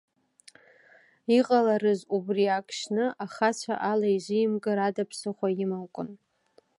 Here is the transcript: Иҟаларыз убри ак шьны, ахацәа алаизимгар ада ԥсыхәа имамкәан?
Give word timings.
Иҟаларыз 1.37 1.99
убри 2.15 2.45
ак 2.57 2.67
шьны, 2.77 3.05
ахацәа 3.25 3.75
алаизимгар 3.91 4.77
ада 4.87 5.03
ԥсыхәа 5.09 5.47
имамкәан? 5.63 6.09